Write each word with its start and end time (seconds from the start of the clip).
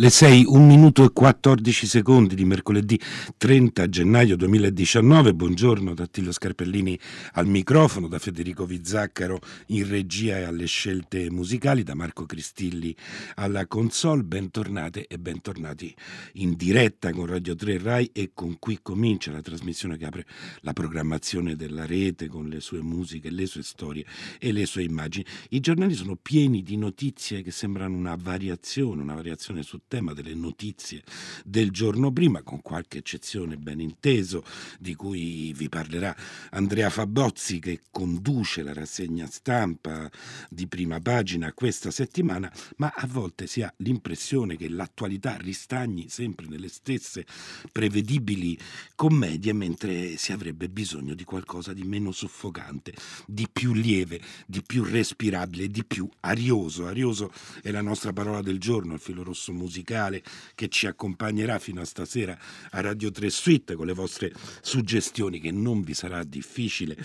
Le 0.00 0.10
6, 0.10 0.44
1 0.46 0.64
minuto 0.64 1.02
e 1.02 1.10
14 1.12 1.84
secondi 1.88 2.36
di 2.36 2.44
mercoledì 2.44 3.00
30 3.36 3.88
gennaio 3.88 4.36
2019. 4.36 5.34
Buongiorno 5.34 5.92
da 5.92 6.04
Attilio 6.04 6.30
Scarpellini 6.30 6.96
al 7.32 7.48
microfono, 7.48 8.06
da 8.06 8.20
Federico 8.20 8.64
Vizzaccaro 8.64 9.40
in 9.68 9.88
regia 9.88 10.38
e 10.38 10.44
alle 10.44 10.66
scelte 10.66 11.28
musicali, 11.32 11.82
da 11.82 11.96
Marco 11.96 12.26
Cristilli 12.26 12.94
alla 13.34 13.66
console. 13.66 14.22
Bentornate 14.22 15.08
e 15.08 15.18
bentornati 15.18 15.92
in 16.34 16.54
diretta 16.54 17.10
con 17.10 17.26
Radio 17.26 17.56
3 17.56 17.78
Rai 17.78 18.10
e 18.12 18.30
con 18.34 18.56
qui 18.60 18.78
comincia 18.80 19.32
la 19.32 19.42
trasmissione 19.42 19.96
che 19.96 20.06
apre 20.06 20.26
la 20.60 20.74
programmazione 20.74 21.56
della 21.56 21.86
rete 21.86 22.28
con 22.28 22.46
le 22.46 22.60
sue 22.60 22.82
musiche, 22.82 23.30
le 23.30 23.46
sue 23.46 23.64
storie 23.64 24.06
e 24.38 24.52
le 24.52 24.64
sue 24.64 24.84
immagini. 24.84 25.26
I 25.48 25.58
giornali 25.58 25.94
sono 25.94 26.14
pieni 26.14 26.62
di 26.62 26.76
notizie 26.76 27.42
che 27.42 27.50
sembrano 27.50 27.96
una 27.96 28.16
variazione, 28.16 29.02
una 29.02 29.16
variazione 29.16 29.64
su 29.64 29.80
tema 29.88 30.12
delle 30.12 30.34
notizie 30.34 31.02
del 31.44 31.70
giorno 31.70 32.12
prima, 32.12 32.42
con 32.42 32.60
qualche 32.60 32.98
eccezione 32.98 33.56
ben 33.56 33.80
inteso, 33.80 34.44
di 34.78 34.94
cui 34.94 35.52
vi 35.54 35.68
parlerà 35.68 36.14
Andrea 36.50 36.90
Fabozzi 36.90 37.58
che 37.58 37.80
conduce 37.90 38.62
la 38.62 38.74
rassegna 38.74 39.26
stampa 39.26 40.10
di 40.50 40.66
prima 40.68 41.00
pagina 41.00 41.52
questa 41.52 41.90
settimana, 41.90 42.52
ma 42.76 42.92
a 42.94 43.06
volte 43.06 43.46
si 43.46 43.62
ha 43.62 43.72
l'impressione 43.78 44.56
che 44.56 44.68
l'attualità 44.68 45.36
ristagni 45.36 46.08
sempre 46.08 46.46
nelle 46.46 46.68
stesse 46.68 47.24
prevedibili 47.72 48.58
commedie, 48.94 49.54
mentre 49.54 50.16
si 50.16 50.32
avrebbe 50.32 50.68
bisogno 50.68 51.14
di 51.14 51.24
qualcosa 51.24 51.72
di 51.72 51.82
meno 51.82 52.12
soffocante, 52.12 52.92
di 53.26 53.48
più 53.50 53.72
lieve, 53.72 54.20
di 54.46 54.62
più 54.62 54.84
respirabile, 54.84 55.68
di 55.68 55.84
più 55.84 56.08
arioso. 56.20 56.86
Arioso 56.86 57.32
è 57.62 57.70
la 57.70 57.80
nostra 57.80 58.12
parola 58.12 58.42
del 58.42 58.60
giorno, 58.60 58.92
il 58.94 59.00
filo 59.00 59.22
rosso 59.22 59.50
musicale 59.52 59.67
musicale 59.68 60.22
che 60.54 60.68
ci 60.68 60.86
accompagnerà 60.86 61.58
fino 61.58 61.82
a 61.82 61.84
stasera 61.84 62.36
a 62.70 62.80
Radio 62.80 63.10
3 63.10 63.28
Suite 63.28 63.74
con 63.74 63.86
le 63.86 63.92
vostre 63.92 64.32
suggestioni 64.62 65.38
che 65.38 65.52
non 65.52 65.82
vi 65.82 65.92
sarà 65.92 66.24
difficile 66.24 66.96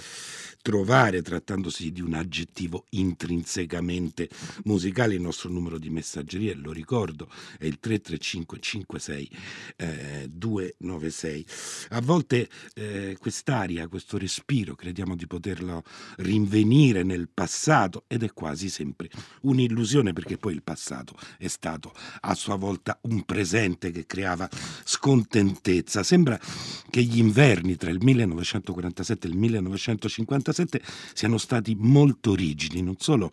trovare 0.63 1.21
trattandosi 1.21 1.91
di 1.91 2.01
un 2.01 2.13
aggettivo 2.13 2.85
intrinsecamente 2.91 4.29
musicale 4.63 5.13
il 5.13 5.21
nostro 5.21 5.49
numero 5.49 5.77
di 5.77 5.89
messaggeria 5.91 6.55
lo 6.55 6.71
ricordo 6.71 7.29
è 7.59 7.65
il 7.65 7.79
335 7.79 8.59
56 8.59 9.29
eh, 9.75 10.29
296 10.31 11.45
a 11.89 12.01
volte 12.01 12.49
eh, 12.75 13.17
quest'aria 13.19 13.87
questo 13.87 14.17
respiro 14.17 14.73
crediamo 14.73 15.15
di 15.15 15.27
poterlo 15.27 15.83
rinvenire 16.17 17.03
nel 17.03 17.27
passato 17.31 18.05
ed 18.07 18.23
è 18.23 18.31
quasi 18.33 18.69
sempre 18.69 19.09
un'illusione 19.41 20.13
perché 20.13 20.37
poi 20.37 20.53
il 20.53 20.63
passato 20.63 21.13
è 21.37 21.47
stato 21.47 21.93
a 22.21 22.33
sua 22.35 22.55
volta 22.55 22.97
un 23.01 23.23
presente 23.23 23.91
che 23.91 24.05
creava 24.05 24.49
scontentezza. 24.83 26.03
Sembra 26.03 26.39
che 26.89 27.03
gli 27.03 27.17
inverni 27.17 27.75
tra 27.75 27.89
il 27.89 27.99
1947 28.01 29.27
e 29.27 29.29
il 29.29 29.37
1956 29.37 30.52
1947 30.53 30.81
siano 31.13 31.37
stati 31.37 31.75
molto 31.77 32.35
rigidi, 32.35 32.81
non 32.81 32.95
solo 32.99 33.31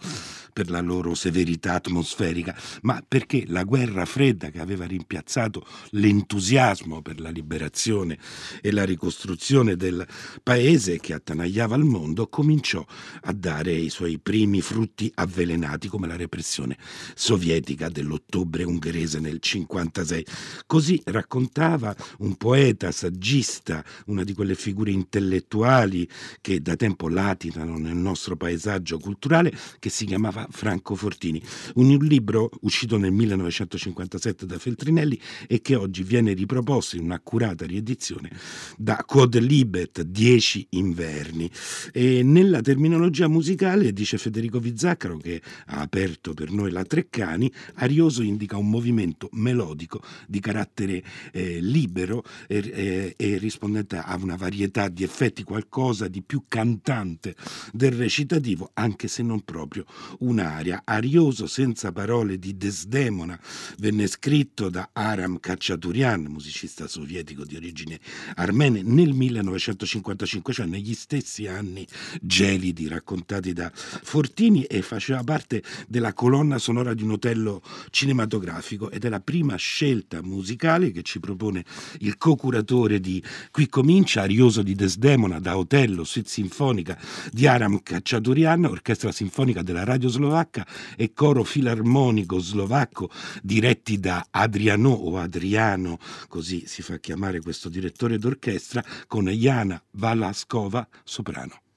per 0.53 0.71
la 0.71 0.81
loro 0.81 1.15
severità 1.15 1.75
atmosferica, 1.75 2.57
ma 2.83 3.03
perché 3.07 3.45
la 3.47 3.65
guerra 3.65 4.05
fredda 4.05 4.51
che 4.51 4.61
aveva 4.61 4.85
rimpiazzato 4.85 5.65
l'entusiasmo 5.91 7.03
per 7.03 7.21
la 7.21 7.31
liberazione 7.31 8.19
e 8.61 8.73
la 8.73 8.85
ricostruzione 8.85 9.77
del 9.77 10.07
paese 10.43 10.99
che 10.99 11.15
attanagliava 11.15 11.77
il 11.77 11.85
mondo 11.85 12.29
cominciò 12.29 12.85
a 13.23 13.33
dare 13.33 13.73
i 13.73 13.91
suoi 13.91 14.19
primi 14.19 14.61
frutti 14.61 15.11
avvelenati 15.15 15.89
come 15.89 16.07
la 16.07 16.17
repressione 16.17 16.77
sovietica 17.15 17.89
dell'ottobre 17.89 18.65
ungherese 18.65 19.19
nel 19.21 19.39
1956. 19.41 20.27
Così 20.67 21.01
raccontava 21.05 21.95
un 22.19 22.37
poeta, 22.37 22.91
saggista, 22.91 23.85
una 24.07 24.25
di 24.25 24.35
quelle 24.35 24.55
figure 24.55 24.91
intellettuali 24.91 26.09
che 26.41 26.61
da 26.61 26.77
tempo 26.77 27.09
latitano 27.11 27.77
nel 27.77 27.97
nostro 27.97 28.37
paesaggio 28.37 28.99
culturale 28.99 29.53
che 29.79 29.91
si 29.91 30.05
chiamava 30.05 30.47
Franco 30.51 30.95
Fortini. 30.95 31.43
Un 31.75 31.97
libro 32.01 32.51
uscito 32.61 32.97
nel 32.97 33.13
1957 33.13 34.47
da 34.47 34.59
Feltrinelli 34.59 35.21
e 35.47 35.61
che 35.61 35.75
oggi 35.75 36.03
viene 36.03 36.33
riproposto 36.33 36.97
in 36.97 37.03
un'accurata 37.03 37.67
riedizione 37.67 38.31
da 38.77 39.03
Code 39.07 39.41
Libet, 39.41 40.03
Dieci 40.03 40.67
inverni. 40.71 41.51
E 41.93 42.23
nella 42.23 42.61
terminologia 42.61 43.29
musicale, 43.29 43.93
dice 43.93 44.19
Federico 44.19 44.59
Vizzaccaro, 44.59 45.17
che 45.19 45.43
ha 45.67 45.81
aperto 45.81 46.35
per 46.35 46.51
noi 46.51 46.71
la 46.71 46.85
Treccani, 46.85 47.53
Arioso 47.75 48.23
indica 48.23 48.57
un 48.57 48.69
movimento 48.69 49.29
melodico 49.33 50.03
di 50.27 50.41
carattere 50.41 51.03
eh, 51.33 51.61
libero 51.61 52.23
e, 52.47 52.59
e, 52.73 53.15
e 53.17 53.39
rispondente 53.39 53.97
a 53.97 54.19
una 54.21 54.37
varietà 54.37 54.89
di 54.89 55.03
effetti, 55.03 55.43
qualcosa 55.43 56.09
di 56.09 56.23
più 56.23 56.45
cantante 56.49 57.00
costante 57.01 57.35
del 57.73 57.93
recitativo, 57.93 58.71
anche 58.75 59.09
se 59.09 59.23
non 59.23 59.41
proprio 59.43 59.85
un'aria. 60.21 60.83
Arioso 60.85 61.47
senza 61.47 61.93
parole 61.93 62.39
di 62.39 62.57
Desdemona 62.57 63.39
venne 63.79 64.07
scritto 64.07 64.69
da 64.69 64.91
Aram 64.93 65.41
Khachaturian, 65.41 66.23
musicista 66.25 66.87
sovietico 66.87 67.45
di 67.45 67.57
origine 67.57 67.99
armene, 68.37 68.83
nel 68.83 69.13
1955, 69.15 70.53
cioè 70.53 70.67
negli 70.67 70.95
stessi 70.95 71.47
anni 71.47 71.87
gelidi 72.21 72.89
raccontati 72.89 73.53
da 73.53 73.71
Fortini 73.75 74.65
e 74.65 74.83
faceva 74.83 75.23
parte 75.25 75.63
della 75.89 76.13
colonna 76.13 76.59
sonora 76.59 76.95
di 76.95 77.03
un 77.03 77.13
Otello 77.13 77.63
cinematografico 77.91 78.91
ed 78.91 79.05
è 79.05 79.09
la 79.09 79.21
prima 79.21 79.57
scelta 79.57 80.23
musicale 80.23 80.91
che 80.91 81.03
ci 81.03 81.21
propone 81.21 81.65
il 82.01 82.17
co-curatore 82.17 83.01
di 83.01 83.23
Qui 83.51 83.69
comincia, 83.69 84.23
Arioso 84.23 84.63
di 84.63 84.75
Desdemona 84.75 85.41
da 85.41 85.57
Otello, 85.57 86.05
suite 86.05 86.29
sinfonica 86.29 86.90
sinfonica 86.91 87.29
di 87.31 87.47
Aram 87.47 87.83
Cacciaturian, 87.83 88.65
orchestra 88.65 89.13
sinfonica 89.13 89.63
della 89.63 89.85
radio 89.85 90.09
slovacca 90.09 90.67
e 90.97 91.13
coro 91.13 91.45
filarmonico 91.45 92.39
slovacco 92.39 93.11
diretti 93.43 93.99
da 93.99 94.27
Adriano 94.31 94.91
o 94.91 95.19
Adriano, 95.19 95.99
così 96.29 96.65
si 96.67 96.83
fa 96.83 96.99
chiamare 96.99 97.41
questo 97.41 97.69
direttore 97.69 98.19
d'orchestra, 98.19 98.85
con 99.07 99.29
Jana 99.29 99.83
Valaskova 99.93 100.87
soprano. 101.05 101.70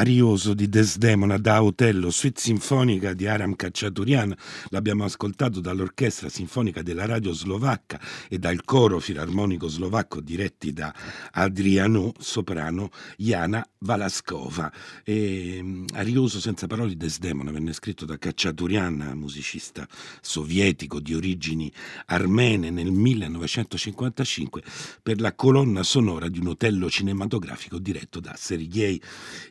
Arioso 0.00 0.54
di 0.54 0.70
Desdemona 0.70 1.36
da 1.36 1.62
Otello, 1.62 2.08
suite 2.08 2.40
sinfonica 2.40 3.12
di 3.12 3.26
Aram 3.26 3.54
Cacciaturian, 3.54 4.34
l'abbiamo 4.70 5.04
ascoltato 5.04 5.60
dall'orchestra 5.60 6.30
sinfonica 6.30 6.80
della 6.80 7.04
radio 7.04 7.34
slovacca 7.34 8.00
e 8.26 8.38
dal 8.38 8.64
coro 8.64 8.98
filarmonico 8.98 9.68
slovacco 9.68 10.22
diretti 10.22 10.72
da 10.72 10.90
Adriano, 11.32 12.14
soprano, 12.18 12.88
Jana 13.18 13.62
Valaskova. 13.80 14.72
E, 15.04 15.58
mm, 15.62 15.84
Arioso 15.92 16.40
senza 16.40 16.66
parole 16.66 16.88
di 16.88 16.96
Desdemona 16.96 17.50
venne 17.50 17.74
scritto 17.74 18.06
da 18.06 18.16
Cacciaturian, 18.16 19.12
musicista 19.16 19.86
sovietico 20.22 20.98
di 20.98 21.14
origini 21.14 21.70
armene 22.06 22.70
nel 22.70 22.90
1955 22.90 24.62
per 25.02 25.20
la 25.20 25.34
colonna 25.34 25.82
sonora 25.82 26.30
di 26.30 26.38
un 26.38 26.46
Otello 26.46 26.88
cinematografico 26.88 27.78
diretto 27.78 28.18
da 28.18 28.32
Sergei 28.34 28.98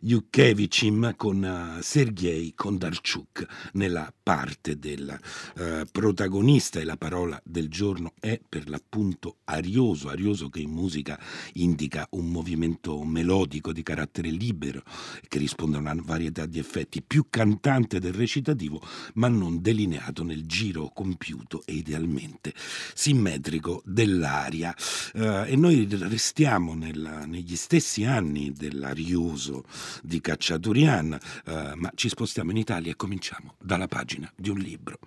Yuk 0.02 0.38
Kevicim 0.40 1.16
con 1.18 1.44
uh, 1.44 1.82
Sergei 1.82 2.54
Kondarchuk 2.56 3.46
nella 3.74 4.10
parte 4.24 4.80
del 4.80 5.20
uh, 5.58 5.86
protagonista 5.92 6.80
e 6.80 6.86
la 6.86 6.96
parola 6.96 7.38
del 7.44 7.68
giorno 7.68 8.14
è 8.22 8.40
per 8.48 8.70
l'appunto 8.70 9.40
arioso, 9.44 10.08
arioso 10.08 10.48
che 10.48 10.62
in 10.62 10.70
musica 10.70 11.20
indica 11.56 12.08
un 12.12 12.32
movimento 12.32 13.04
melodico 13.04 13.74
di 13.74 13.84
carattere 13.84 14.30
libero 14.30 14.82
che 15.28 15.40
risponde 15.40 15.76
a 15.76 15.82
una 15.82 15.98
varietà 15.98 16.46
di 16.46 16.58
effetti 16.58 17.02
più 17.02 17.26
cantante 17.30 18.00
del 18.00 18.14
recitativo 18.14 18.82
ma 19.16 19.28
non 19.28 19.62
delineato 19.62 20.24
nel 20.24 20.46
giro 20.46 20.90
compiuto 20.94 21.64
e 21.66 21.74
idealmente 21.74 22.54
simmetrico 22.94 23.82
dell'aria. 23.84 24.74
Uh, 25.16 25.44
e 25.48 25.58
noi 25.58 25.86
restiamo 25.90 26.76
nella, 26.76 27.26
negli 27.26 27.58
stessi 27.58 28.06
anni 28.06 28.54
dell'arioso 28.54 29.66
di 30.02 30.22
di 30.30 30.36
Cacciaturian, 30.36 31.18
eh, 31.46 31.72
ma 31.76 31.92
ci 31.96 32.08
spostiamo 32.08 32.52
in 32.52 32.58
Italia 32.58 32.92
e 32.92 32.96
cominciamo 32.96 33.56
dalla 33.60 33.88
pagina 33.88 34.32
di 34.36 34.50
un 34.50 34.58
libro. 34.58 35.00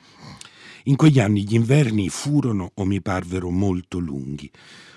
In 0.85 0.97
quegli 0.97 1.21
anni 1.21 1.45
gli 1.45 1.55
inverni 1.55 2.09
furono 2.09 2.73
o 2.75 2.85
mi 2.85 3.01
parvero 3.01 3.51
molto 3.51 3.99
lunghi. 3.99 4.51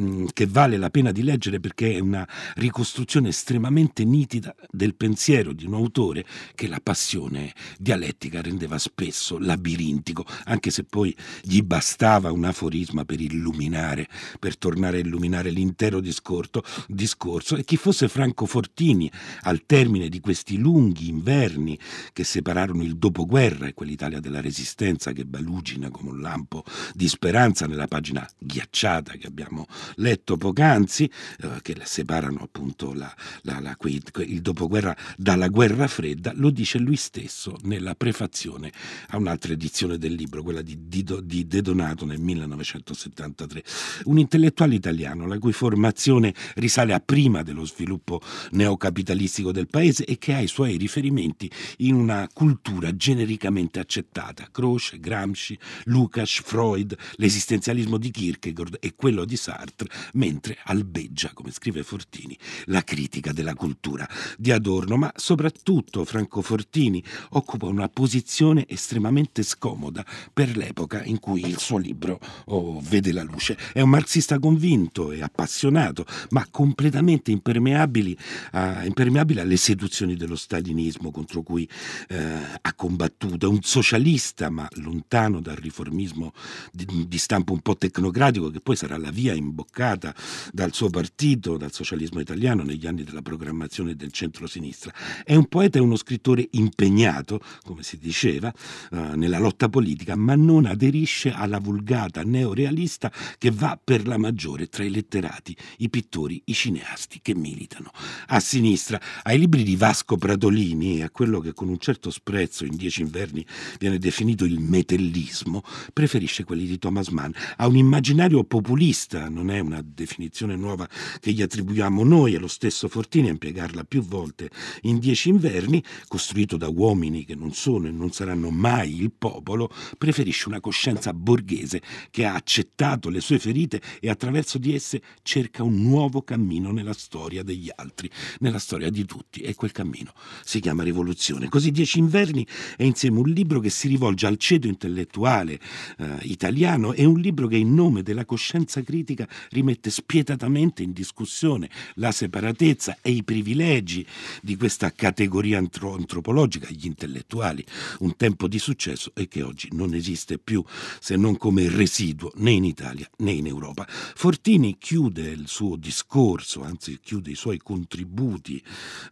mm, 0.00 0.26
che 0.32 0.46
vale 0.46 0.76
la 0.76 0.90
pena 0.90 1.12
di 1.12 1.22
leggere 1.22 1.60
perché 1.60 1.94
è 1.94 1.98
una 1.98 2.26
ricostruzione 2.54 3.28
estremamente 3.28 4.04
nitida 4.04 4.54
del 4.70 4.94
pensiero 4.94 5.52
di 5.52 5.66
un 5.66 5.74
autore 5.74 6.24
che 6.54 6.68
la 6.68 6.80
passione 6.82 7.52
dialettica 7.78 8.40
rendeva 8.40 8.78
spesso 8.78 9.38
labirintico, 9.38 10.24
anche 10.44 10.70
se 10.70 10.84
poi 10.84 11.14
gli 11.42 11.62
bastava 11.62 12.32
un 12.32 12.44
aforisma 12.44 13.04
per 13.04 13.20
illuminare, 13.20 14.08
per 14.38 14.56
tornare 14.56 14.98
a 14.98 15.00
illuminare 15.00 15.50
l'intero 15.50 16.00
discorso, 16.00 16.62
discorso 16.88 17.56
e 17.56 17.64
chi 17.64 17.76
fosse 17.76 18.08
Franco 18.08 18.46
Fortini 18.46 19.10
al 19.42 19.64
termine 19.66 20.08
di 20.08 20.20
questi 20.20 20.58
lunghi 20.58 21.08
inverni 21.08 21.78
che 22.12 22.24
separarono 22.24 22.82
il 22.82 22.96
dopoguerra 22.96 23.66
e 23.66 23.74
quell'Italia 23.74 24.20
della 24.20 24.40
Resistenza 24.40 25.12
che 25.12 25.24
balugina 25.24 25.90
come 25.90 26.10
un 26.10 26.20
lampo 26.20 26.64
di 26.94 27.08
speranza 27.08 27.66
nella 27.66 27.86
pagina 27.86 28.28
ghiacciata 28.38 29.12
che 29.14 29.26
abbiamo 29.26 29.66
letto 29.96 30.36
poc'anzi, 30.36 31.10
eh, 31.40 31.60
che 31.62 31.76
separano 31.82 32.40
appunto 32.40 32.92
la, 32.92 33.12
la, 33.42 33.60
la, 33.60 33.76
il 33.84 34.40
dopoguerra 34.40 34.96
dalla 35.16 35.48
guerra 35.48 35.86
fredda, 35.86 36.32
lo 36.34 36.50
dice 36.50 36.78
lui 36.78 36.96
stesso 36.96 37.56
nella 37.62 37.94
prefazione 37.94 38.72
a 39.08 39.16
un'altra 39.16 39.52
edizione 39.52 39.98
del 39.98 40.14
libro, 40.14 40.42
quella 40.42 40.62
di, 40.62 40.88
di, 40.88 41.04
di 41.22 41.46
De 41.46 41.62
Donato 41.62 42.04
nel 42.04 42.20
1973. 42.20 43.62
Un 44.04 44.18
intellettuale 44.18 44.74
italiano 44.74 45.26
la 45.26 45.38
cui 45.38 45.52
formazione 45.52 46.34
risale 46.54 46.71
a 46.94 47.00
prima 47.04 47.42
dello 47.42 47.66
sviluppo 47.66 48.20
neocapitalistico 48.52 49.52
del 49.52 49.66
paese 49.66 50.04
e 50.04 50.16
che 50.18 50.32
ha 50.34 50.40
i 50.40 50.46
suoi 50.46 50.76
riferimenti 50.76 51.50
in 51.78 51.94
una 51.94 52.28
cultura 52.32 52.96
genericamente 52.96 53.78
accettata. 53.78 54.48
Croce, 54.50 54.98
Gramsci, 54.98 55.58
Lukács, 55.84 56.40
Freud, 56.42 56.96
l'esistenzialismo 57.16 57.98
di 57.98 58.10
Kierkegaard 58.10 58.78
e 58.80 58.94
quello 58.94 59.24
di 59.24 59.36
Sartre, 59.36 59.88
mentre 60.14 60.58
albeggia, 60.64 61.32
come 61.34 61.50
scrive 61.50 61.82
Fortini, 61.82 62.36
la 62.66 62.82
critica 62.82 63.32
della 63.32 63.54
cultura 63.54 64.08
di 64.38 64.50
Adorno, 64.50 64.96
ma 64.96 65.12
soprattutto 65.14 66.04
Franco 66.04 66.40
Fortini 66.40 67.02
occupa 67.30 67.66
una 67.66 67.88
posizione 67.88 68.64
estremamente 68.68 69.42
scomoda 69.42 70.04
per 70.32 70.56
l'epoca 70.56 71.02
in 71.04 71.18
cui 71.20 71.46
il 71.46 71.58
suo 71.58 71.78
libro 71.78 72.18
oh, 72.46 72.80
vede 72.80 73.12
la 73.12 73.22
luce. 73.22 73.58
È 73.72 73.80
un 73.80 73.90
marxista 73.90 74.38
convinto 74.38 75.12
e 75.12 75.22
appassionato, 75.22 76.06
ma 76.30 76.46
con 76.50 76.61
completamente 76.62 77.32
impermeabili 77.32 78.16
a, 78.52 78.84
impermeabile 78.84 79.40
alle 79.40 79.56
seduzioni 79.56 80.14
dello 80.14 80.36
stalinismo 80.36 81.10
contro 81.10 81.42
cui 81.42 81.68
eh, 82.08 82.16
ha 82.60 82.74
combattuto. 82.74 83.46
È 83.46 83.48
un 83.48 83.62
socialista, 83.62 84.48
ma 84.48 84.68
lontano 84.74 85.40
dal 85.40 85.56
riformismo 85.56 86.32
di, 86.70 87.06
di 87.08 87.18
stampo 87.18 87.52
un 87.52 87.62
po' 87.62 87.76
tecnocratico, 87.76 88.50
che 88.50 88.60
poi 88.60 88.76
sarà 88.76 88.96
la 88.96 89.10
via 89.10 89.34
imboccata 89.34 90.14
dal 90.52 90.72
suo 90.72 90.88
partito, 90.88 91.56
dal 91.56 91.72
socialismo 91.72 92.20
italiano, 92.20 92.62
negli 92.62 92.86
anni 92.86 93.02
della 93.02 93.22
programmazione 93.22 93.96
del 93.96 94.12
centro-sinistra. 94.12 94.92
È 95.24 95.34
un 95.34 95.46
poeta 95.46 95.78
e 95.78 95.80
uno 95.80 95.96
scrittore 95.96 96.46
impegnato, 96.52 97.40
come 97.64 97.82
si 97.82 97.98
diceva, 97.98 98.52
eh, 98.92 98.96
nella 99.16 99.40
lotta 99.40 99.68
politica, 99.68 100.14
ma 100.14 100.36
non 100.36 100.66
aderisce 100.66 101.32
alla 101.32 101.58
vulgata 101.58 102.22
neorealista 102.22 103.10
che 103.36 103.50
va 103.50 103.76
per 103.82 104.06
la 104.06 104.16
maggiore 104.16 104.68
tra 104.68 104.84
i 104.84 104.90
letterati, 104.90 105.56
i 105.78 105.88
pittori, 105.88 106.40
i 106.44 106.51
cineasti 106.52 107.20
che 107.22 107.34
militano. 107.34 107.90
A 108.28 108.40
sinistra, 108.40 109.00
ai 109.22 109.38
libri 109.38 109.62
di 109.62 109.76
Vasco 109.76 110.16
Pratolini 110.16 110.98
e 110.98 111.02
a 111.02 111.10
quello 111.10 111.40
che 111.40 111.52
con 111.52 111.68
un 111.68 111.78
certo 111.78 112.10
sprezzo 112.10 112.64
in 112.64 112.76
Dieci 112.76 113.02
inverni 113.02 113.44
viene 113.78 113.98
definito 113.98 114.44
il 114.44 114.60
metellismo, 114.60 115.62
preferisce 115.92 116.44
quelli 116.44 116.66
di 116.66 116.78
Thomas 116.78 117.08
Mann. 117.08 117.32
Ha 117.56 117.66
un 117.66 117.76
immaginario 117.76 118.44
populista, 118.44 119.28
non 119.28 119.50
è 119.50 119.58
una 119.58 119.82
definizione 119.84 120.56
nuova 120.56 120.88
che 121.20 121.32
gli 121.32 121.42
attribuiamo 121.42 122.04
noi, 122.04 122.34
è 122.34 122.38
lo 122.38 122.48
stesso 122.48 122.88
Fortini 122.88 123.28
a 123.28 123.32
impiegarla 123.32 123.84
più 123.84 124.02
volte 124.02 124.50
in 124.82 124.98
Dieci 124.98 125.28
inverni, 125.28 125.82
costruito 126.08 126.56
da 126.56 126.68
uomini 126.68 127.24
che 127.24 127.34
non 127.34 127.52
sono 127.52 127.86
e 127.86 127.90
non 127.90 128.12
saranno 128.12 128.50
mai 128.50 129.00
il 129.00 129.12
popolo, 129.12 129.70
preferisce 129.98 130.48
una 130.48 130.60
coscienza 130.60 131.12
borghese 131.12 131.82
che 132.10 132.24
ha 132.24 132.34
accettato 132.34 133.08
le 133.08 133.20
sue 133.20 133.38
ferite 133.38 133.80
e 134.00 134.08
attraverso 134.10 134.58
di 134.58 134.74
esse 134.74 135.02
cerca 135.22 135.62
un 135.62 135.80
nuovo 135.82 136.22
cammino 136.22 136.40
nella 136.46 136.92
storia 136.92 137.42
degli 137.42 137.70
altri, 137.74 138.10
nella 138.40 138.58
storia 138.58 138.90
di 138.90 139.04
tutti 139.04 139.40
e 139.40 139.54
quel 139.54 139.72
cammino 139.72 140.12
si 140.44 140.60
chiama 140.60 140.82
rivoluzione. 140.82 141.48
Così 141.48 141.70
Dieci 141.70 141.98
inverni 141.98 142.46
è 142.76 142.82
insieme 142.82 143.18
un 143.18 143.28
libro 143.28 143.60
che 143.60 143.70
si 143.70 143.88
rivolge 143.88 144.26
al 144.26 144.36
ceto 144.36 144.66
intellettuale 144.66 145.58
eh, 145.98 146.18
italiano 146.22 146.92
e 146.92 147.04
un 147.04 147.20
libro 147.20 147.46
che 147.46 147.56
in 147.56 147.74
nome 147.74 148.02
della 148.02 148.24
coscienza 148.24 148.82
critica 148.82 149.28
rimette 149.50 149.90
spietatamente 149.90 150.82
in 150.82 150.92
discussione 150.92 151.70
la 151.94 152.12
separatezza 152.12 152.98
e 153.00 153.10
i 153.10 153.22
privilegi 153.22 154.06
di 154.42 154.56
questa 154.56 154.92
categoria 154.92 155.58
antropologica, 155.58 156.68
gli 156.70 156.86
intellettuali, 156.86 157.64
un 158.00 158.16
tempo 158.16 158.48
di 158.48 158.58
successo 158.58 159.12
e 159.14 159.28
che 159.28 159.42
oggi 159.42 159.68
non 159.72 159.94
esiste 159.94 160.38
più 160.38 160.64
se 161.00 161.16
non 161.16 161.36
come 161.36 161.68
residuo 161.68 162.32
né 162.36 162.50
in 162.50 162.64
Italia 162.64 163.08
né 163.18 163.32
in 163.32 163.46
Europa. 163.46 163.86
Fortini 163.88 164.76
chiude 164.78 165.28
il 165.30 165.48
suo 165.48 165.76
discorso, 165.76 166.21
anzi 166.62 166.98
chiude 167.02 167.30
i 167.30 167.34
suoi 167.34 167.58
contributi 167.58 168.62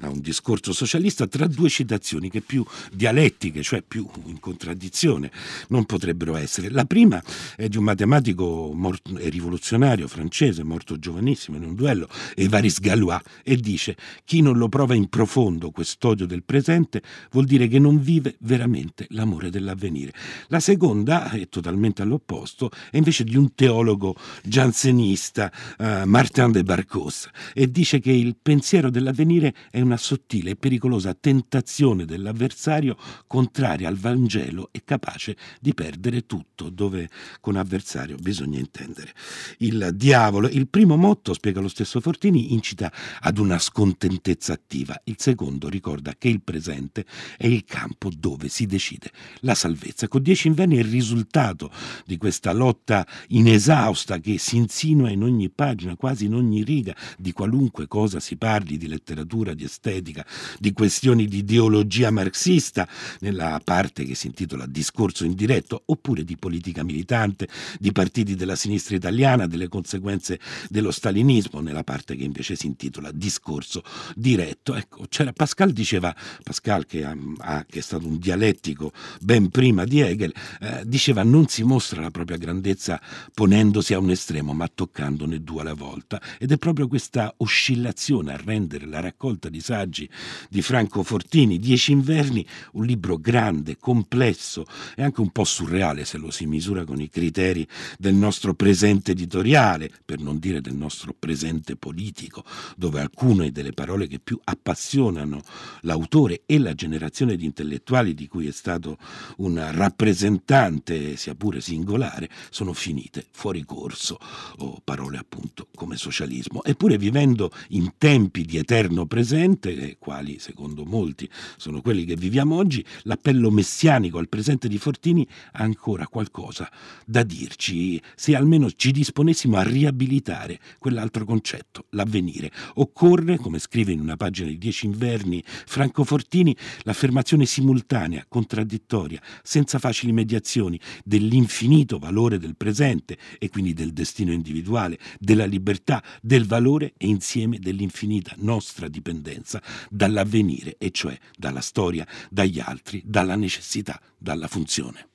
a 0.00 0.09
un 0.09 0.21
discorso 0.21 0.73
socialista 0.73 1.26
tra 1.26 1.47
due 1.47 1.69
citazioni 1.69 2.31
che 2.31 2.40
più 2.40 2.64
dialettiche, 2.93 3.62
cioè 3.62 3.83
più 3.83 4.09
in 4.26 4.38
contraddizione, 4.38 5.31
non 5.69 5.85
potrebbero 5.85 6.37
essere. 6.37 6.71
La 6.71 6.85
prima 6.85 7.23
è 7.57 7.69
di 7.69 7.76
un 7.76 7.85
matematico 7.85 8.73
morto, 8.73 9.11
rivoluzionario 9.17 10.07
francese 10.07 10.62
morto 10.62 10.99
giovanissimo 10.99 11.57
in 11.57 11.64
un 11.64 11.75
duello, 11.75 12.09
Évariste 12.37 12.81
Galois, 12.81 13.21
e 13.43 13.57
dice 13.57 13.97
chi 14.25 14.40
non 14.40 14.57
lo 14.57 14.69
prova 14.69 14.95
in 14.95 15.09
profondo 15.09 15.71
quest'odio 15.71 16.26
del 16.26 16.45
presente 16.45 17.02
vuol 17.33 17.45
dire 17.45 17.67
che 17.69 17.79
non 17.79 18.00
vive 18.00 18.37
veramente 18.40 19.07
l'amore 19.11 19.50
dell'avvenire. 19.50 20.12
La 20.49 20.61
seconda 20.61 21.31
è 21.31 21.49
totalmente 21.49 22.02
all'opposto, 22.02 22.71
è 22.90 22.97
invece 22.97 23.25
di 23.25 23.37
un 23.37 23.55
teologo 23.55 24.14
giansenista, 24.45 25.50
uh, 25.79 26.05
Martin 26.05 26.52
de 26.52 26.62
Barcos, 27.00 27.28
e 27.54 27.71
dice 27.71 27.99
che 27.99 28.12
il 28.12 28.37
pensiero 28.40 28.90
dell'avvenire 28.90 29.54
è 29.71 29.80
una 29.80 29.97
sottile 29.97 30.50
e 30.50 30.57
pericolosa 30.57 31.14
tentazione 31.14 32.04
dell'avversario 32.04 32.97
contraria 33.26 33.88
al 33.88 33.97
Vangelo 33.97 34.69
e 34.73 34.83
capace 34.85 35.37
di 35.61 35.73
perdere 35.73 36.26
tutto, 36.26 36.69
dove 36.69 37.09
con 37.40 37.57
avversario 37.57 38.16
bisogna 38.16 38.59
intendere 38.59 39.14
il 39.59 39.90
diavolo. 39.95 40.49
Il 40.49 40.69
primo 40.69 40.97
motto, 40.97 41.33
spiega 41.33 41.61
lo 41.61 41.69
stesso 41.69 42.00
Fortini, 42.00 42.52
incita 42.52 42.92
ad 43.21 43.38
una 43.38 43.59
scontentezza 43.59 44.52
attiva, 44.52 45.00
il 45.04 45.16
secondo 45.19 45.69
ricorda 45.69 46.14
che 46.16 46.28
il 46.28 46.42
presente 46.42 47.07
è 47.37 47.47
il 47.47 47.64
campo 47.64 48.11
dove 48.14 48.49
si 48.49 48.66
decide 48.66 49.11
la 49.40 49.54
salvezza. 49.54 50.09
Con 50.09 50.23
dieci 50.23 50.49
inverni 50.49 50.76
è 50.76 50.80
il 50.80 50.90
risultato 50.90 51.71
di 52.04 52.16
questa 52.16 52.52
lotta 52.52 53.07
inesausta 53.28 54.19
che 54.19 54.38
si 54.38 54.57
insinua 54.57 55.11
in 55.11 55.23
ogni 55.23 55.50
pagina, 55.50 55.97
quasi 55.97 56.26
in 56.26 56.35
ogni 56.35 56.62
riga, 56.62 56.89
di 57.18 57.32
qualunque 57.32 57.87
cosa 57.87 58.20
si 58.20 58.37
parli, 58.37 58.76
di 58.76 58.88
letteratura, 58.88 59.54
di 59.54 59.64
estetica, 59.64 60.25
di 60.59 60.73
questioni 60.73 61.26
di 61.26 61.38
ideologia 61.38 62.11
marxista, 62.11 62.88
nella 63.20 63.61
parte 63.62 64.04
che 64.04 64.14
si 64.14 64.26
intitola 64.26 64.66
Discorso 64.66 65.25
indiretto, 65.25 65.82
oppure 65.87 66.25
di 66.25 66.37
politica 66.37 66.82
militante, 66.82 67.49
di 67.78 67.92
partiti 67.92 68.35
della 68.35 68.56
sinistra 68.56 68.97
italiana, 68.97 69.47
delle 69.47 69.68
conseguenze 69.68 70.38
dello 70.68 70.90
stalinismo, 70.90 71.61
nella 71.61 71.85
parte 71.85 72.16
che 72.16 72.25
invece 72.25 72.56
si 72.56 72.66
intitola 72.66 73.11
Discorso 73.12 73.82
diretto. 74.14 74.75
Ecco, 74.75 75.06
c'era 75.09 75.32
Pascal 75.32 75.73
diceva, 75.73 76.14
Pascal 76.42 76.87
che, 76.87 77.04
ha, 77.04 77.64
che 77.68 77.78
è 77.78 77.82
stato 77.82 78.06
un 78.06 78.18
dialettico 78.18 78.92
ben 79.20 79.49
prima 79.49 79.85
di 79.85 80.00
Hegel, 80.00 80.32
eh, 80.61 80.82
diceva 80.85 81.23
non 81.23 81.49
si 81.49 81.62
mostra 81.62 82.00
la 82.00 82.11
propria 82.11 82.37
grandezza 82.37 83.00
ponendosi 83.32 83.94
a 83.94 83.99
un 83.99 84.11
estremo, 84.11 84.52
ma 84.52 84.68
toccandone 84.73 85.42
due 85.42 85.61
alla 85.62 85.75
volta. 85.75 86.20
Ed 86.38 86.52
è 86.52 86.56
proprio 86.56 86.79
questa 86.88 87.34
oscillazione 87.38 88.32
a 88.32 88.40
rendere 88.42 88.87
la 88.87 89.00
raccolta 89.00 89.49
di 89.49 89.60
saggi 89.60 90.08
di 90.49 90.62
Franco 90.62 91.02
Fortini, 91.02 91.58
Dieci 91.58 91.92
inverni, 91.92 92.46
un 92.72 92.84
libro 92.84 93.18
grande, 93.18 93.76
complesso 93.76 94.64
e 94.96 95.02
anche 95.02 95.20
un 95.20 95.30
po' 95.30 95.44
surreale 95.44 96.04
se 96.04 96.18
lo 96.18 96.30
si 96.30 96.46
misura 96.46 96.84
con 96.84 97.00
i 97.00 97.08
criteri 97.08 97.66
del 97.99 98.14
nostro 98.14 98.54
presente 98.54 99.12
editoriale, 99.12 99.90
per 100.04 100.20
non 100.20 100.38
dire 100.38 100.60
del 100.60 100.75
nostro 100.75 101.14
presente 101.18 101.76
politico, 101.76 102.44
dove 102.76 103.00
alcune 103.00 103.52
delle 103.52 103.72
parole 103.72 104.06
che 104.06 104.18
più 104.18 104.38
appassionano 104.42 105.40
l'autore 105.82 106.42
e 106.46 106.58
la 106.58 106.75
generazione 106.75 107.37
di 107.37 107.44
intellettuali 107.44 108.14
di 108.14 108.28
cui 108.28 108.46
è 108.46 108.52
stato 108.52 108.99
un 109.38 109.68
rappresentante, 109.72 111.16
sia 111.16 111.34
pure 111.34 111.60
singolare, 111.60 112.28
sono 112.50 112.72
finite 112.72 113.26
fuori 113.30 113.64
corso, 113.64 114.18
o 114.58 114.80
parole 114.82 115.18
appunto 115.18 115.68
come 115.75 115.96
socialismo. 115.96 116.62
Eppure 116.70 116.98
vivendo 116.98 117.50
in 117.70 117.94
tempi 117.98 118.44
di 118.44 118.56
eterno 118.56 119.04
presente, 119.04 119.96
quali 119.98 120.38
secondo 120.38 120.84
molti 120.84 121.28
sono 121.56 121.80
quelli 121.80 122.04
che 122.04 122.14
viviamo 122.14 122.54
oggi, 122.54 122.84
l'appello 123.02 123.50
messianico 123.50 124.18
al 124.18 124.28
presente 124.28 124.68
di 124.68 124.78
Fortini 124.78 125.26
ha 125.54 125.64
ancora 125.64 126.06
qualcosa 126.06 126.70
da 127.04 127.24
dirci, 127.24 128.00
se 128.14 128.36
almeno 128.36 128.70
ci 128.70 128.92
disponessimo 128.92 129.56
a 129.56 129.64
riabilitare 129.64 130.60
quell'altro 130.78 131.24
concetto, 131.24 131.86
l'avvenire. 131.90 132.52
Occorre, 132.74 133.36
come 133.36 133.58
scrive 133.58 133.90
in 133.90 133.98
una 133.98 134.16
pagina 134.16 134.48
di 134.48 134.56
Dieci 134.56 134.86
inverni 134.86 135.42
Franco 135.44 136.04
Fortini, 136.04 136.56
l'affermazione 136.82 137.46
simultanea, 137.46 138.24
contraddittoria, 138.28 139.20
senza 139.42 139.80
facili 139.80 140.12
mediazioni, 140.12 140.78
dell'infinito 141.02 141.98
valore 141.98 142.38
del 142.38 142.54
presente 142.56 143.18
e 143.40 143.48
quindi 143.48 143.72
del 143.72 143.92
destino 143.92 144.30
individuale, 144.30 145.00
della 145.18 145.46
libertà, 145.46 146.00
del 146.22 146.46
valore 146.46 146.58
e 146.97 147.07
insieme 147.07 147.59
dell'infinita 147.59 148.35
nostra 148.38 148.88
dipendenza 148.88 149.61
dall'avvenire, 149.90 150.76
e 150.79 150.90
cioè 150.90 151.19
dalla 151.37 151.61
storia, 151.61 152.07
dagli 152.31 152.61
altri, 152.61 153.02
dalla 153.05 153.35
necessità, 153.35 154.00
dalla 154.17 154.47
funzione. 154.47 155.10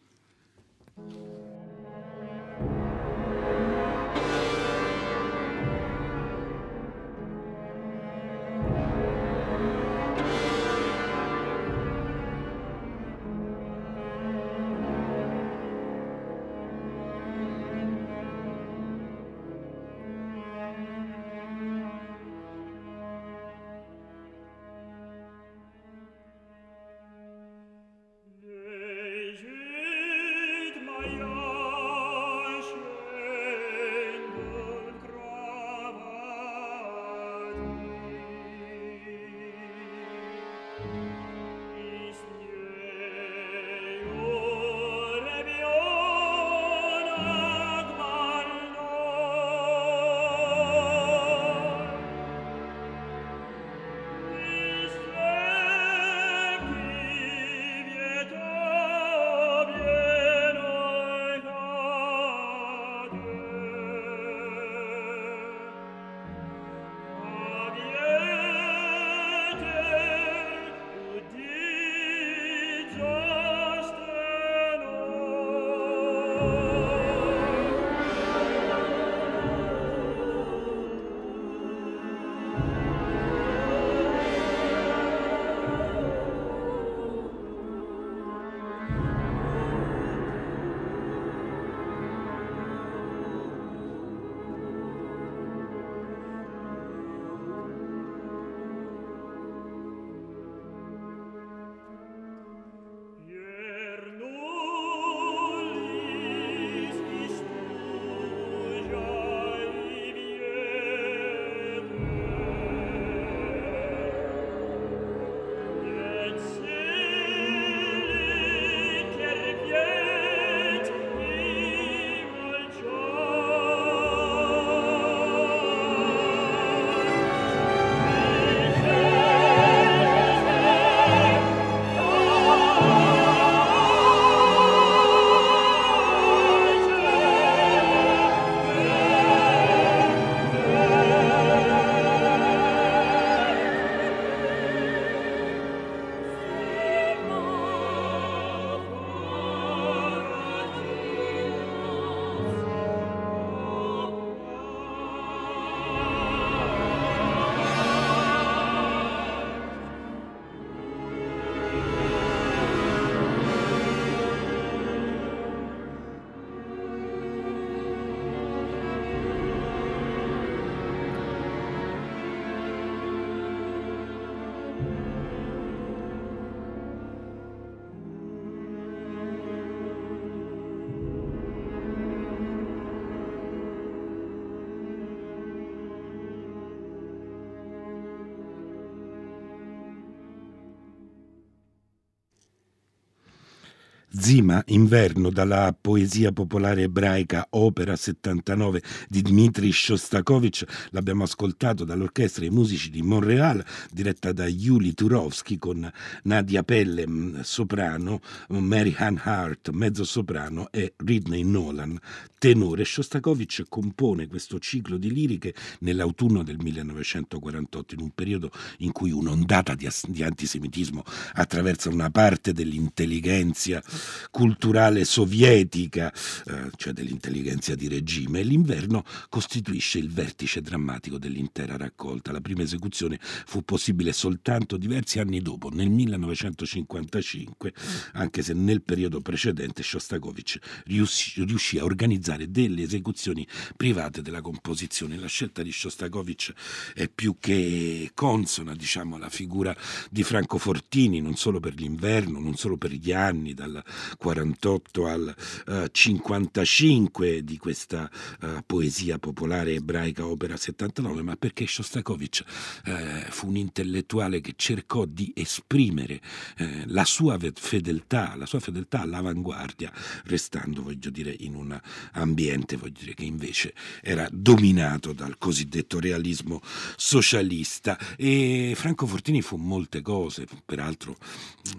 Zima, 194.25 194.63
Inverno, 194.69 195.29
dalla 195.29 195.71
poesia 195.79 196.31
popolare 196.31 196.81
ebraica 196.81 197.45
Opera 197.51 197.95
79 197.95 198.81
di 199.07 199.21
Dmitri 199.21 199.71
Shostakovich, 199.71 200.65
l'abbiamo 200.89 201.25
ascoltato 201.25 201.83
dall'orchestra 201.83 202.43
e 202.43 202.49
musici 202.49 202.89
di 202.89 203.03
Montreal, 203.03 203.63
diretta 203.91 204.31
da 204.31 204.47
Yuli 204.47 204.95
Turovsky 204.95 205.59
con 205.59 205.87
Nadia 206.23 206.63
Pelle, 206.63 207.07
mm, 207.07 207.41
soprano, 207.41 208.19
Mary 208.47 208.95
Ann 208.97 209.17
Hart, 209.21 209.69
mezzo 209.69 210.03
soprano 210.03 210.69
e 210.71 210.95
Ridney 210.97 211.43
Nolan, 211.43 211.95
tenore. 212.39 212.83
Shostakovich 212.83 213.65
compone 213.69 214.25
questo 214.25 214.57
ciclo 214.57 214.97
di 214.97 215.13
liriche 215.13 215.53
nell'autunno 215.81 216.41
del 216.41 216.57
1948, 216.57 217.93
in 217.93 218.01
un 218.01 218.09
periodo 218.09 218.49
in 218.79 218.91
cui 218.91 219.11
un'ondata 219.11 219.75
di, 219.75 219.87
di 220.07 220.23
antisemitismo 220.23 221.03
attraversa 221.33 221.89
una 221.89 222.09
parte 222.09 222.53
dell'intelligenza 222.53 223.83
culturale 224.31 225.05
sovietica, 225.05 226.11
eh, 226.45 226.69
cioè 226.75 226.93
dell'intelligenza 226.93 227.75
di 227.75 227.87
regime, 227.87 228.39
e 228.39 228.43
l'inverno 228.43 229.03
costituisce 229.29 229.97
il 229.99 230.09
vertice 230.09 230.61
drammatico 230.61 231.17
dell'intera 231.17 231.77
raccolta. 231.77 232.31
La 232.31 232.41
prima 232.41 232.63
esecuzione 232.63 233.19
fu 233.21 233.63
possibile 233.63 234.13
soltanto 234.13 234.77
diversi 234.77 235.19
anni 235.19 235.41
dopo, 235.41 235.69
nel 235.69 235.89
1955, 235.89 237.73
anche 238.13 238.41
se 238.41 238.53
nel 238.53 238.81
periodo 238.81 239.21
precedente 239.21 239.83
Shostakovich 239.83 240.59
riuscì, 240.85 241.43
riuscì 241.43 241.77
a 241.77 241.83
organizzare 241.83 242.49
delle 242.51 242.83
esecuzioni 242.83 243.47
private 243.75 244.21
della 244.21 244.41
composizione. 244.41 245.17
La 245.17 245.27
scelta 245.27 245.63
di 245.63 245.71
Shostakovich 245.71 246.53
è 246.93 247.09
più 247.09 247.37
che 247.39 248.11
consona, 248.13 248.75
diciamo, 248.75 249.15
alla 249.15 249.29
figura 249.29 249.75
di 250.09 250.23
Franco 250.23 250.57
Fortini, 250.57 251.21
non 251.21 251.35
solo 251.35 251.59
per 251.59 251.75
l'inverno, 251.75 252.39
non 252.39 252.55
solo 252.55 252.77
per 252.77 252.91
gli 252.91 253.11
anni, 253.11 253.53
dal 253.53 253.83
48 254.17 255.07
al 255.07 255.35
uh, 255.67 255.85
55 255.91 257.43
di 257.43 257.57
questa 257.57 258.09
uh, 258.41 258.47
poesia 258.65 259.19
popolare 259.19 259.73
ebraica 259.73 260.25
opera 260.25 260.57
79, 260.57 261.21
ma 261.21 261.35
perché 261.35 261.65
Shostakovich 261.67 262.43
uh, 262.85 262.91
fu 263.29 263.47
un 263.47 263.57
intellettuale 263.57 264.41
che 264.41 264.53
cercò 264.55 265.05
di 265.05 265.31
esprimere 265.35 266.21
eh, 266.57 266.83
la 266.87 267.05
sua 267.05 267.37
fedeltà, 267.53 268.35
la 268.35 268.45
sua 268.45 268.59
fedeltà 268.59 269.01
all'avanguardia, 269.01 269.91
restando, 270.25 270.83
voglio 270.83 271.09
dire, 271.09 271.35
in 271.39 271.55
un 271.55 271.79
ambiente, 272.13 272.77
voglio 272.77 272.99
dire, 272.99 273.13
che 273.13 273.25
invece 273.25 273.73
era 274.01 274.27
dominato 274.31 275.13
dal 275.13 275.37
cosiddetto 275.37 275.99
realismo 275.99 276.61
socialista. 276.95 277.97
E 278.17 278.73
Franco 278.75 279.05
Fortini 279.05 279.41
fu 279.41 279.57
molte 279.57 280.01
cose, 280.01 280.45
peraltro 280.65 281.17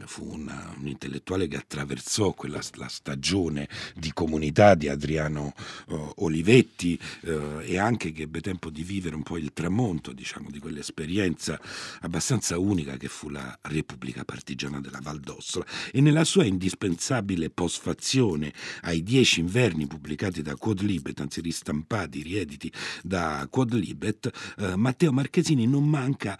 fu 0.04 0.32
una, 0.32 0.74
un 0.78 0.88
intellettuale 0.88 1.48
che 1.48 1.56
attraversò 1.56 2.15
apprezzò 2.16 2.32
quella, 2.32 2.60
la 2.74 2.88
stagione 2.88 3.68
di 3.94 4.12
comunità 4.12 4.74
di 4.74 4.88
Adriano 4.88 5.52
uh, 5.88 6.12
Olivetti 6.16 6.98
uh, 7.22 7.60
e 7.62 7.78
anche 7.78 8.12
che 8.12 8.22
ebbe 8.22 8.40
tempo 8.40 8.70
di 8.70 8.82
vivere 8.82 9.14
un 9.14 9.22
po' 9.22 9.36
il 9.36 9.52
tramonto 9.52 10.12
diciamo, 10.12 10.50
di 10.50 10.58
quell'esperienza 10.58 11.60
abbastanza 12.00 12.58
unica 12.58 12.96
che 12.96 13.08
fu 13.08 13.28
la 13.28 13.56
Repubblica 13.62 14.24
Partigiana 14.24 14.80
della 14.80 15.00
Valdossola 15.02 15.66
e 15.92 16.00
nella 16.00 16.24
sua 16.24 16.44
indispensabile 16.44 17.50
posfazione 17.50 18.52
ai 18.82 19.02
dieci 19.02 19.40
inverni 19.40 19.86
pubblicati 19.86 20.40
da 20.40 20.56
Quodlibet, 20.56 21.20
anzi 21.20 21.40
ristampati, 21.40 22.22
riediti 22.22 22.72
da 23.02 23.46
Quodlibet, 23.50 24.54
uh, 24.58 24.74
Matteo 24.76 25.12
Marchesini 25.12 25.66
non 25.66 25.88
manca 25.88 26.38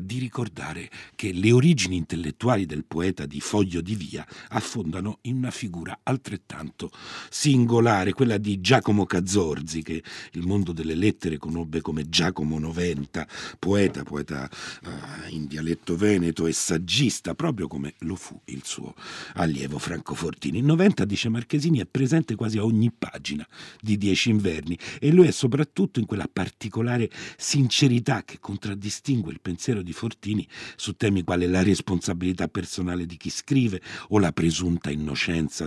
di 0.00 0.18
ricordare 0.18 0.90
che 1.14 1.32
le 1.32 1.52
origini 1.52 1.96
intellettuali 1.96 2.66
del 2.66 2.84
poeta 2.84 3.26
di 3.26 3.40
Foglio 3.40 3.80
di 3.80 3.94
Via 3.94 4.26
affondano 4.48 5.15
in 5.22 5.36
una 5.36 5.50
figura 5.50 6.00
altrettanto 6.02 6.90
singolare, 7.30 8.12
quella 8.12 8.38
di 8.38 8.60
Giacomo 8.60 9.06
Cazzorzi, 9.06 9.82
che 9.82 10.02
il 10.32 10.46
mondo 10.46 10.72
delle 10.72 10.94
lettere 10.94 11.38
conobbe 11.38 11.80
come 11.80 12.08
Giacomo 12.08 12.58
Noventa, 12.58 13.26
poeta, 13.58 14.02
poeta 14.02 14.48
uh, 14.84 15.34
in 15.34 15.46
dialetto 15.46 15.96
veneto 15.96 16.46
e 16.46 16.52
saggista, 16.52 17.34
proprio 17.34 17.66
come 17.66 17.94
lo 18.00 18.14
fu 18.14 18.40
il 18.46 18.62
suo 18.64 18.94
allievo 19.34 19.78
Franco 19.78 20.14
Fortini. 20.14 20.60
Noventa, 20.60 21.04
dice 21.04 21.28
Marchesini, 21.28 21.80
è 21.80 21.86
presente 21.86 22.34
quasi 22.34 22.58
a 22.58 22.64
ogni 22.64 22.92
pagina 22.96 23.46
di 23.80 23.96
Dieci 23.96 24.30
Inverni 24.30 24.78
e 25.00 25.10
lui 25.10 25.26
è 25.26 25.32
soprattutto 25.32 26.00
in 26.00 26.06
quella 26.06 26.28
particolare 26.32 27.10
sincerità 27.36 28.22
che 28.24 28.38
contraddistingue 28.38 29.32
il 29.32 29.40
pensiero 29.40 29.82
di 29.82 29.92
Fortini 29.92 30.46
su 30.76 30.94
temi 30.96 31.22
quali 31.22 31.46
la 31.46 31.62
responsabilità 31.62 32.48
personale 32.48 33.06
di 33.06 33.16
chi 33.16 33.30
scrive 33.30 33.80
o 34.08 34.18
la 34.18 34.32
presunta 34.32 34.90
innocenza 34.90 35.05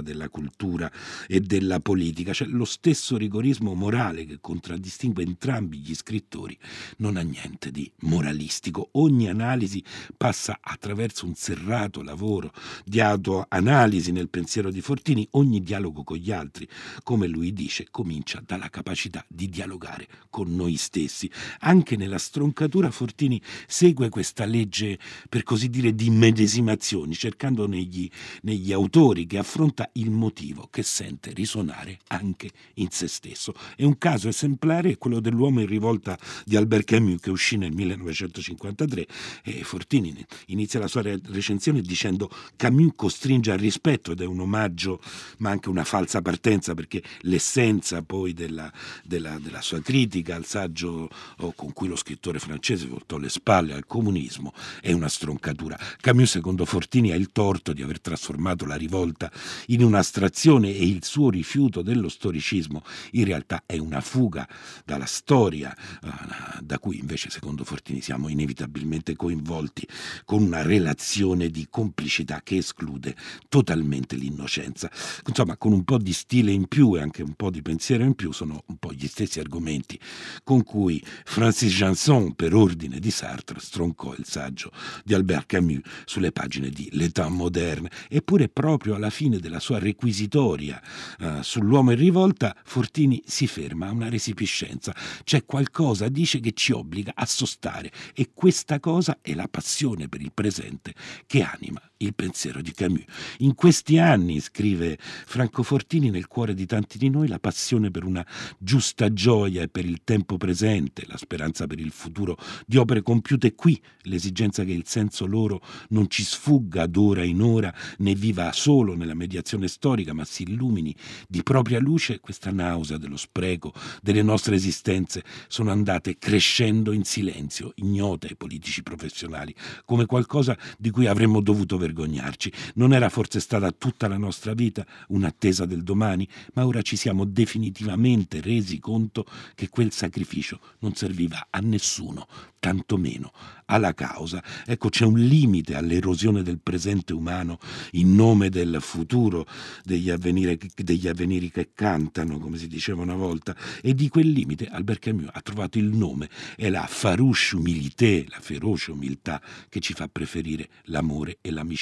della 0.02 0.30
cultura 0.30 0.92
e 1.28 1.40
della 1.40 1.80
politica, 1.80 2.34
cioè 2.34 2.48
lo 2.48 2.66
stesso 2.66 3.18
rigorismo 3.18 3.74
morale 3.74 4.26
che 4.26 4.40
contraddistingue 4.40 5.24
entrambi 5.24 5.78
gli 5.80 5.96
scrittori 5.96 6.58
non 6.98 7.18
ha 7.18 7.22
niente 7.22 7.72
di 7.72 7.90
moralistico. 8.02 8.90
Ogni 8.94 9.30
analisi 9.30 9.84
passa 10.16 10.60
attraverso 10.62 11.26
un 11.26 11.36
serrato 11.36 12.02
lavoro 12.02 12.52
di 12.84 13.00
autoanalisi 13.00 14.12
nel 14.12 14.30
pensiero 14.30 14.72
di 14.72 14.82
Fortini, 14.82 15.28
ogni 15.32 15.62
dialogo 15.62 16.04
con 16.04 16.18
gli 16.18 16.32
altri, 16.32 16.68
come 17.04 17.28
lui 17.28 17.54
dice, 17.54 17.88
comincia 17.90 18.42
dalla 18.46 18.70
capacità 18.70 19.24
di 19.28 19.50
dialogare 19.50 20.08
con 20.30 20.54
noi 20.54 20.76
stessi. 20.76 21.30
Anche 21.60 21.96
nella 21.96 22.18
stroncatura 22.18 22.92
Fortini 22.92 23.42
segue 23.68 24.10
questa 24.10 24.46
legge, 24.46 25.00
per 25.28 25.44
così 25.44 25.70
dire, 25.70 25.96
di 25.96 26.10
medesimazioni, 26.10 27.14
cercando 27.14 27.68
negli, 27.68 28.10
negli 28.42 28.72
autori 28.72 29.26
che 29.30 29.38
affronta 29.38 29.88
il 29.94 30.10
motivo 30.10 30.68
che 30.72 30.82
sente 30.82 31.32
risuonare 31.34 32.00
anche 32.08 32.50
in 32.76 32.90
se 32.90 33.08
stesso. 33.08 33.54
E 33.78 33.86
un 33.86 33.98
caso 34.00 34.28
esemplare 34.28 34.90
è 34.90 34.98
quello 34.98 35.20
dell'uomo 35.20 35.62
in 35.62 35.68
rivolta 35.68 36.18
di 36.44 36.56
Albert 36.56 36.86
Camus 36.86 37.22
che 37.22 37.30
uscì 37.30 37.56
nel 37.56 37.72
1953 37.72 39.08
e 39.44 39.64
Fortini 39.64 40.26
inizia 40.48 40.80
la 40.80 40.88
sua 40.88 41.04
recensione 41.04 41.82
dicendo 41.82 42.30
Camus 42.56 42.94
costringe 42.96 43.52
al 43.52 43.60
rispetto 43.60 44.12
ed 44.12 44.22
è 44.22 44.26
un 44.26 44.40
omaggio 44.40 45.00
ma 45.38 45.52
anche 45.52 45.70
una 45.70 45.84
falsa 45.84 46.24
partenza 46.24 46.74
perché 46.74 47.04
l'essenza 47.22 48.02
poi 48.02 48.34
della, 48.34 48.72
della, 49.04 49.38
della 49.38 49.62
sua 49.62 49.80
critica 49.82 50.36
al 50.36 50.46
saggio 50.46 51.08
oh, 51.38 51.52
con 51.54 51.72
cui 51.72 51.88
lo 51.88 51.96
scrittore 51.96 52.40
francese 52.40 52.88
voltò 52.88 53.18
le 53.18 53.30
spalle 53.30 53.74
al 53.74 53.86
comunismo 53.86 54.54
è 54.82 54.92
una 54.92 55.08
stroncatura. 55.08 55.78
Camus 56.02 56.32
secondo 56.32 56.66
Fortini 56.66 57.12
ha 57.12 57.16
il 57.16 57.32
torto 57.32 57.74
di 57.74 57.84
aver 57.84 58.02
trasformato 58.02 58.66
la 58.66 58.76
rivolta 58.76 59.09
volta 59.10 59.32
in 59.68 59.84
un'astrazione 59.84 60.70
e 60.70 60.88
il 60.88 61.04
suo 61.04 61.30
rifiuto 61.30 61.82
dello 61.82 62.10
storicismo 62.10 62.84
in 63.12 63.26
realtà 63.26 63.64
è 63.66 63.78
una 63.78 64.02
fuga 64.02 64.48
dalla 64.86 65.06
storia, 65.06 65.76
eh, 65.76 66.62
da 66.62 66.80
cui 66.80 67.00
invece 67.00 67.30
secondo 67.30 67.64
Fortini 67.64 68.02
siamo 68.02 68.28
inevitabilmente 68.28 69.16
coinvolti 69.16 69.88
con 70.26 70.44
una 70.44 70.62
relazione 70.62 71.50
di 71.50 71.68
complicità 71.70 72.42
che 72.44 72.58
esclude 72.58 73.16
totalmente 73.50 74.16
l'innocenza. 74.16 74.90
Insomma, 75.26 75.58
con 75.58 75.72
un 75.72 75.84
po' 75.84 75.98
di 75.98 76.14
stile 76.14 76.52
in 76.52 76.68
più 76.68 76.96
e 76.96 77.02
anche 77.02 77.24
un 77.24 77.34
po' 77.34 77.50
di 77.50 77.62
pensiero 77.62 78.04
in 78.04 78.14
più 78.14 78.32
sono 78.32 78.64
un 78.68 78.78
po' 78.78 78.94
gli 78.94 79.08
stessi 79.08 79.40
argomenti 79.40 80.00
con 80.44 80.64
cui 80.64 81.04
Francis 81.26 81.74
Janson, 81.74 82.36
per 82.36 82.54
ordine 82.54 83.00
di 83.00 83.12
Sartre, 83.12 83.60
stroncò 83.60 84.14
il 84.16 84.26
saggio 84.26 84.72
di 85.04 85.14
Albert 85.14 85.48
Camus 85.48 85.82
sulle 86.06 86.32
pagine 86.32 86.70
di 86.70 86.90
L'État 86.92 87.30
moderne, 87.30 87.90
eppure 88.10 88.50
proprio 88.50 88.96
alla 89.00 89.10
fine 89.10 89.40
della 89.40 89.60
sua 89.60 89.80
requisitoria 89.80 90.80
uh, 91.20 91.42
sull'uomo 91.42 91.92
in 91.92 91.98
rivolta, 91.98 92.56
Fortini 92.64 93.22
si 93.26 93.48
ferma 93.48 93.88
a 93.88 93.92
una 93.92 94.10
resipiscenza. 94.10 94.94
C'è 95.24 95.46
qualcosa, 95.46 96.10
dice, 96.10 96.40
che 96.40 96.52
ci 96.52 96.72
obbliga 96.74 97.14
a 97.16 97.26
sostare 97.26 97.92
e 98.14 98.30
questa 98.34 98.80
cosa 98.80 99.18
è 99.22 99.34
la 99.34 99.48
passione 99.50 100.08
per 100.08 100.22
il 100.22 100.32
presente 100.34 100.94
che 101.26 101.42
anima 101.42 101.82
il 102.02 102.14
pensiero 102.14 102.62
di 102.62 102.72
Camus. 102.72 103.04
In 103.40 103.56
questi 103.56 103.98
anni, 103.98 104.40
scrive 104.40 104.98
Franco 105.00 105.64
Fortini, 105.64 106.10
nel 106.10 106.28
cuore 106.28 106.54
di 106.54 106.66
tanti 106.66 106.98
di 106.98 107.10
noi 107.10 107.28
la 107.28 107.40
passione 107.40 107.92
per 107.92 108.06
una 108.06 108.26
giusta 108.58 109.12
gioia 109.12 109.64
e 109.64 109.68
per 109.68 109.86
il 109.86 110.02
tempo 110.04 110.38
presente, 110.38 111.04
la 111.08 111.18
speranza 111.18 111.68
per 111.68 111.80
il 111.80 111.92
futuro 111.92 112.38
di 112.66 112.78
opere 112.78 113.02
compiute. 113.02 113.54
Qui, 113.54 113.80
l'esigenza 114.04 114.64
che 114.64 114.72
il 114.72 114.86
senso 114.86 115.26
loro 115.26 115.62
non 115.90 116.10
ci 116.10 116.24
sfugga 116.24 116.86
d'ora 116.86 117.24
in 117.24 117.42
ora, 117.42 117.74
né 117.98 118.16
viva 118.16 118.52
solo 118.54 118.96
nella 118.96 119.14
mediazione 119.14 119.68
storica, 119.68 120.14
ma 120.14 120.24
si 120.24 120.44
illumini 120.44 120.96
di 121.28 121.44
propria 121.44 121.80
luce, 121.80 122.20
questa 122.22 122.52
nausea 122.52 122.98
dello 122.98 123.18
spreco 123.18 123.74
delle 124.02 124.22
nostre 124.22 124.56
esistenze 124.56 125.24
sono 125.48 125.72
andate 125.72 126.18
crescendo 126.18 126.94
in 126.94 127.04
silenzio, 127.04 127.74
ignote 127.76 128.28
ai 128.28 128.36
politici 128.38 128.84
professionali, 128.84 129.54
come 129.84 130.06
qualcosa 130.06 130.58
di 130.78 130.92
cui 130.92 131.06
avremmo 131.06 131.42
dovuto 131.42 131.76
vergognarci 131.76 131.88
vergognarci. 131.90 132.52
Non 132.76 132.94
era 132.94 133.10
forse 133.10 133.40
stata 133.40 133.72
tutta 133.72 134.08
la 134.08 134.18
nostra 134.18 134.54
vita 134.54 134.86
un'attesa 135.08 135.66
del 135.66 135.84
domani, 135.84 136.28
ma 136.54 136.66
ora 136.66 136.82
ci 136.82 136.96
siamo 136.96 137.26
definitivamente 137.26 138.42
resi 138.42 138.80
conto 138.80 139.26
che 139.56 139.70
quel 139.70 139.92
sacrificio 139.92 140.60
non 140.80 140.94
serviva 140.94 141.48
a 141.50 141.60
nessuno, 141.60 142.28
tantomeno 142.60 143.32
alla 143.66 143.94
causa. 143.94 144.44
Ecco, 144.66 144.90
c'è 144.90 145.06
un 145.06 145.20
limite 145.20 145.76
all'erosione 145.76 146.44
del 146.44 146.60
presente 146.60 147.14
umano 147.14 147.60
in 147.92 148.16
nome 148.16 148.50
del 148.50 148.78
futuro, 148.82 149.48
degli 149.84 150.10
avveniri, 150.10 150.58
degli 150.76 151.08
avveniri 151.08 151.52
che 151.52 151.72
cantano, 151.74 152.40
come 152.40 152.58
si 152.58 152.68
diceva 152.68 153.02
una 153.02 153.16
volta, 153.16 153.56
e 153.82 153.94
di 153.94 154.10
quel 154.10 154.30
limite 154.30 154.68
Albert 154.68 155.00
Camus 155.00 155.30
ha 155.32 155.42
trovato 155.42 155.78
il 155.78 155.86
nome, 155.86 156.30
è 156.56 156.70
la 156.70 156.86
farouche 156.88 157.56
humilité, 157.56 158.26
la 158.28 158.40
feroce 158.40 158.92
umiltà 158.92 159.42
che 159.70 159.80
ci 159.80 159.94
fa 159.94 160.08
preferire 160.08 160.70
l'amore 160.86 161.38
e 161.42 161.52
l'amicizia 161.52 161.79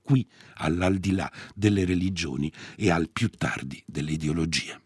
qui, 0.00 0.26
all'aldilà 0.54 1.30
delle 1.54 1.84
religioni 1.84 2.52
e 2.76 2.90
al 2.90 3.10
più 3.10 3.28
tardi 3.28 3.82
delle 3.86 4.12
ideologie. 4.12 4.80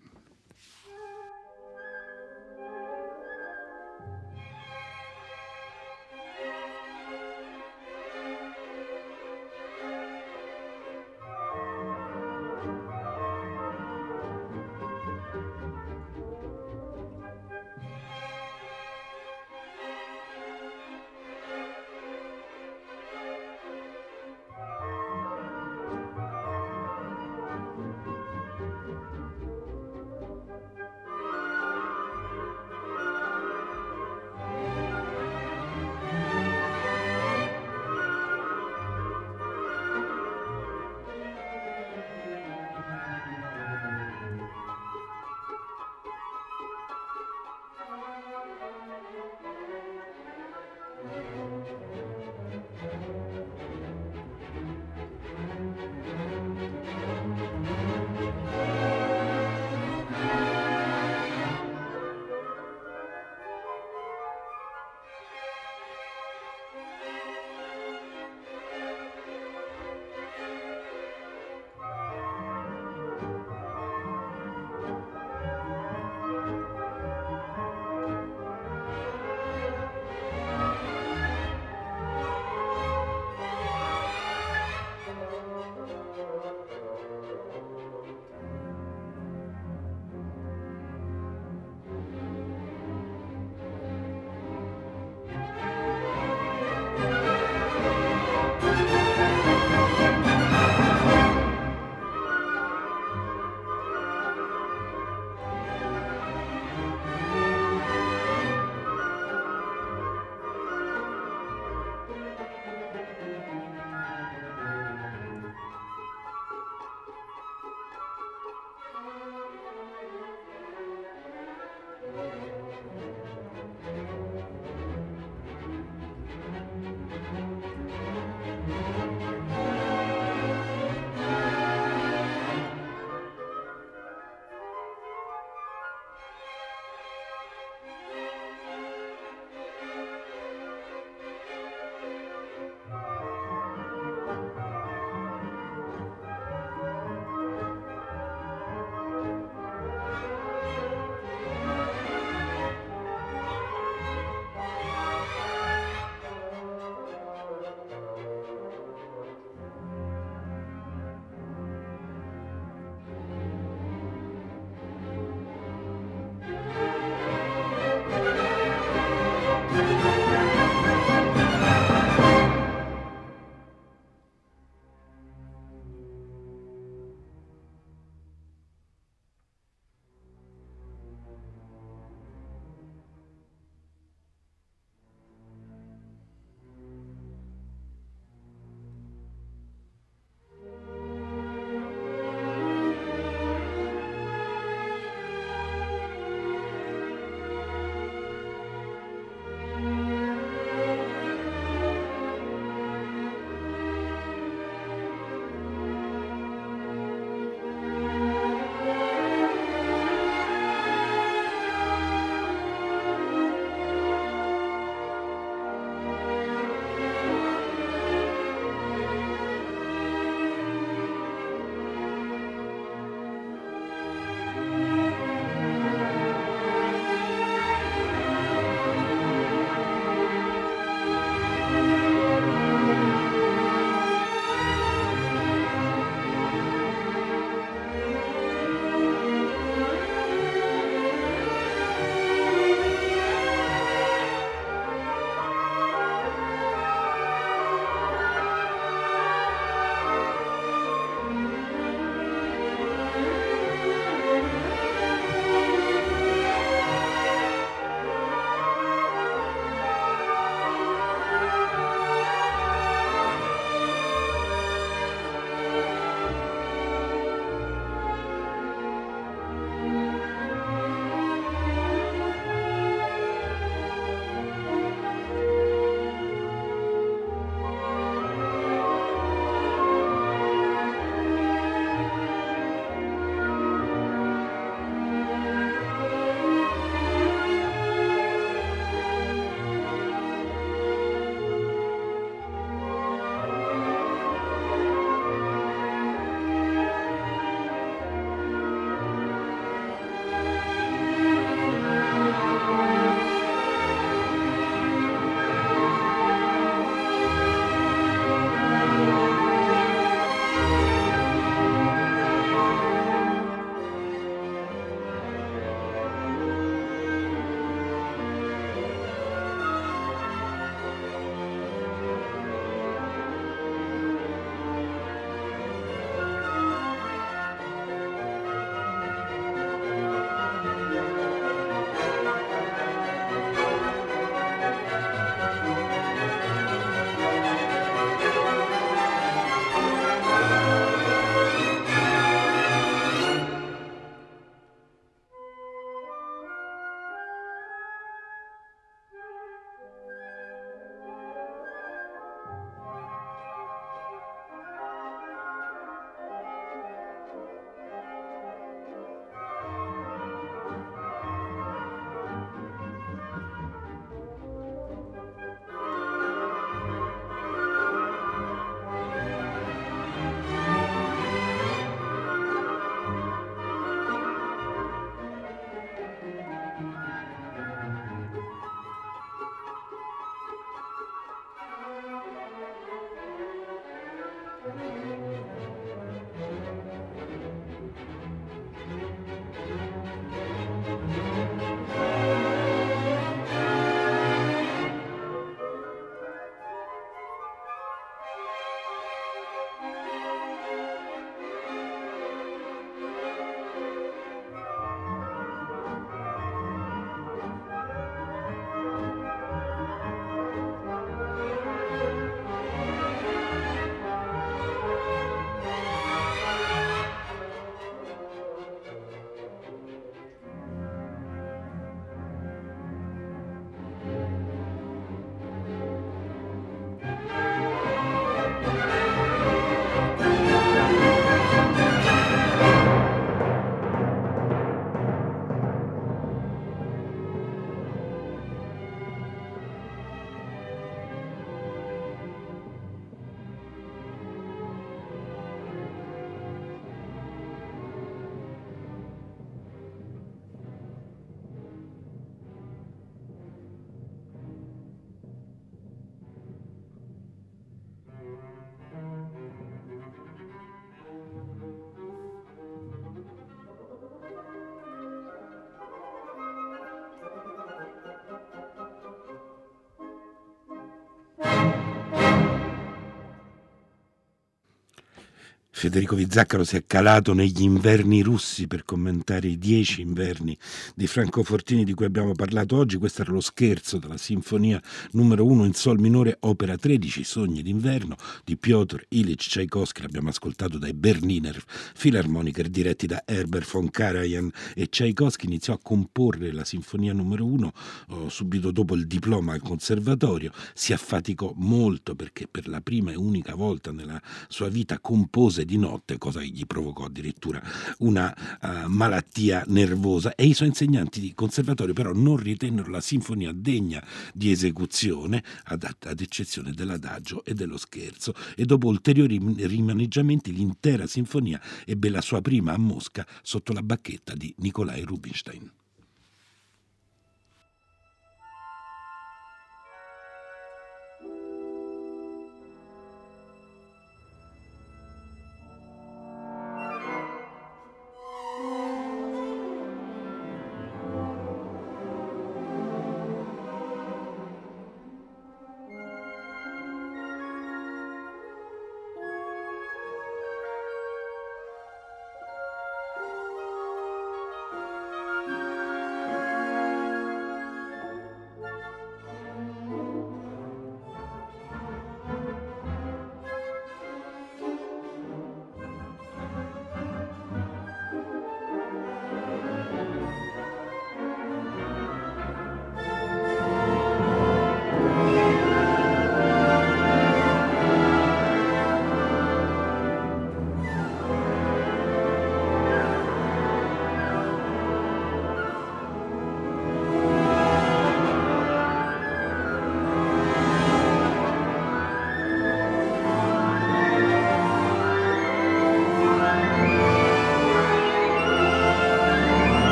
Federico 475.79 476.17
Vizzaccaro 476.17 476.65
si 476.65 476.77
è 476.77 476.85
calato 476.87 477.35
negli 477.35 477.61
inverni 477.61 478.23
russi 478.23 478.67
per 478.67 478.87
commentare 478.87 479.49
i 479.49 479.59
dieci 479.59 480.01
inverni 480.01 480.57
di 480.95 481.07
Franco 481.07 481.43
Fortini 481.43 481.85
di 481.85 481.93
cui 481.93 482.07
abbiamo 482.07 482.33
parlato 482.33 482.79
oggi. 482.79 482.97
Questo 482.97 483.21
era 483.21 483.33
lo 483.33 483.43
scherzo 483.43 483.99
della 483.99 484.17
sinfonia 484.17 484.81
numero 485.11 485.45
uno 485.45 485.67
in 485.67 485.75
sol 485.75 486.01
minore, 486.01 486.39
opera 486.41 486.79
13, 486.79 487.23
Sogni 487.25 487.61
d'inverno 487.61 488.17
di 488.43 488.57
Piotr 488.57 489.05
Ilyich 489.11 489.49
Tchaikovsky. 489.49 490.01
L'abbiamo 490.01 490.31
ascoltato 490.31 490.79
dai 490.79 490.95
Berliner 490.95 491.63
Philharmoniker 491.93 492.69
diretti 492.69 493.07
da 493.07 493.23
Herbert 493.27 493.71
von 493.71 493.91
Karajan 493.91 494.51
e 494.75 494.87
Tchaikovsky 494.87 495.45
iniziò 495.45 495.75
a 495.75 495.79
comporre 495.79 496.53
la 496.53 496.65
sinfonia 496.65 497.13
numero 497.13 497.45
uno 497.45 497.75
oh, 498.09 498.31
subito 498.31 498.71
dopo 498.71 498.95
il 498.95 499.07
diploma 499.07 499.53
al 499.53 499.61
conservatorio. 499.61 500.53
Si 500.73 500.95
affaticò 500.95 501.53
molto 501.55 502.15
perché 502.15 502.49
per 502.51 502.67
la 502.67 502.81
prima 502.81 503.11
e 503.11 503.17
unica 503.17 503.55
volta 503.55 503.93
nella 503.93 504.19
sua 504.49 504.71
vita 504.71 504.99
compose 505.01 505.65
di 505.67 505.77
notte, 505.77 506.17
cosa 506.17 506.41
che 506.41 506.47
gli 506.47 506.65
provocò 506.65 507.05
addirittura 507.05 507.63
una 507.99 508.35
uh, 508.63 508.89
malattia 508.89 509.65
nervosa 509.67 510.35
e 510.35 510.47
i 510.47 510.55
suoi 510.55 510.69
insegnanti 510.69 511.21
di 511.21 511.35
conservatorio 511.35 511.93
però 511.93 512.15
non 512.15 512.37
ritennero 512.37 512.91
la 512.91 513.03
sinfonia 513.03 513.53
degna 513.53 514.03
di 514.33 514.51
esecuzione, 514.51 515.43
ad, 515.65 515.87
ad 515.99 516.21
eccezione 516.21 516.73
dell'adagio 516.73 517.45
e 517.45 517.53
dello 517.53 517.77
scherzo, 517.77 518.33
e 518.55 518.65
dopo 518.65 518.87
ulteriori 518.87 519.39
rimaneggiamenti 519.67 520.55
l'intera 520.55 521.07
sinfonia 521.07 521.61
ebbe 521.85 522.09
la 522.09 522.21
sua 522.21 522.41
prima 522.41 522.73
a 522.73 522.79
Mosca 522.79 523.27
sotto 523.43 523.73
la 523.73 523.83
bacchetta 523.83 524.35
di 524.35 524.55
Nikolai 524.59 525.03
Rubinstein. 525.03 525.71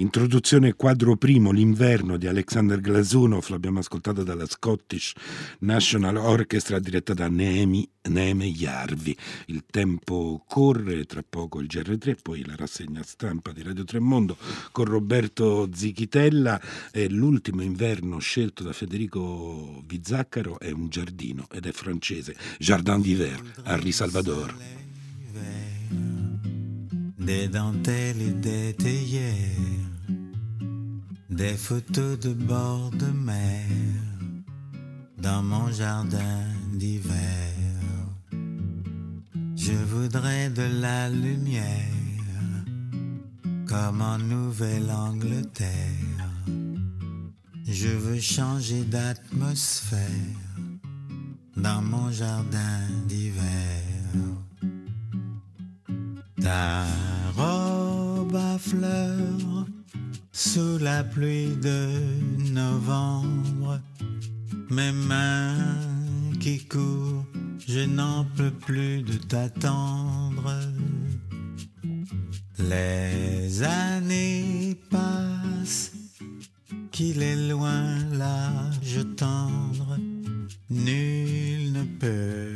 Introduzione 0.00 0.74
quadro 0.74 1.16
primo, 1.16 1.50
L'inverno 1.50 2.16
di 2.18 2.28
Alexander 2.28 2.80
Glazunov, 2.80 3.48
l'abbiamo 3.48 3.80
ascoltato 3.80 4.22
dalla 4.22 4.46
Scottish 4.46 5.12
National 5.60 6.14
Orchestra 6.14 6.78
diretta 6.78 7.14
da 7.14 7.28
Neemi, 7.28 7.88
Neeme 8.02 8.46
Jarvi. 8.46 9.16
Il 9.46 9.64
tempo 9.68 10.44
corre, 10.46 11.04
tra 11.04 11.24
poco 11.28 11.58
il 11.58 11.66
GR3, 11.66 12.14
poi 12.22 12.44
la 12.46 12.54
rassegna 12.54 13.02
stampa 13.02 13.50
di 13.50 13.64
Radio 13.64 13.82
Tremondo 13.82 14.36
con 14.70 14.84
Roberto 14.84 15.68
Zichitella. 15.74 16.60
E 16.92 17.08
l'ultimo 17.08 17.62
inverno 17.62 18.20
scelto 18.20 18.62
da 18.62 18.72
Federico 18.72 19.82
Vizzaccaro 19.84 20.60
è 20.60 20.70
un 20.70 20.88
giardino 20.88 21.48
ed 21.50 21.66
è 21.66 21.72
francese, 21.72 22.36
Jardin 22.60 23.00
d'hiver, 23.00 23.42
Henri 23.64 23.90
Salvador. 23.90 24.54
Des 27.18 27.48
dentelles 27.48 28.22
et 28.22 28.40
des 28.40 28.74
théières 28.74 29.87
des 31.28 31.56
photos 31.56 32.18
de 32.18 32.32
bord 32.32 32.90
de 32.92 33.06
mer 33.06 33.66
dans 35.18 35.42
mon 35.42 35.70
jardin 35.70 36.44
d'hiver. 36.72 37.54
Je 39.56 39.72
voudrais 39.72 40.48
de 40.48 40.62
la 40.80 41.10
lumière 41.10 41.98
comme 43.66 44.00
en 44.00 44.18
Nouvelle-Angleterre. 44.18 45.68
Je 47.66 47.88
veux 47.88 48.20
changer 48.20 48.84
d'atmosphère 48.84 49.98
dans 51.56 51.82
mon 51.82 52.10
jardin 52.10 52.80
d'hiver. 53.06 53.82
Ta 56.40 56.84
robe 57.36 58.34
à 58.34 58.58
fleurs 58.58 59.57
sous 60.38 60.78
la 60.78 61.02
pluie 61.02 61.56
de 61.56 61.88
novembre, 62.52 63.80
mes 64.70 64.92
mains 64.92 65.74
qui 66.38 66.64
courent, 66.64 67.26
je 67.66 67.80
n'en 67.80 68.24
peux 68.36 68.52
plus 68.52 69.02
de 69.02 69.14
t'attendre. 69.14 70.54
Les 72.56 73.64
années 73.64 74.80
passent, 74.88 75.92
qu'il 76.92 77.20
est 77.20 77.48
loin 77.50 77.98
l'âge 78.12 79.00
tendre, 79.16 79.98
nul 80.70 81.72
ne 81.72 81.82
peut 81.98 82.47